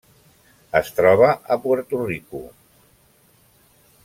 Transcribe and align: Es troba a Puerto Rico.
Es 0.79 0.89
troba 0.99 1.29
a 1.55 1.59
Puerto 1.67 2.01
Rico. 2.07 2.43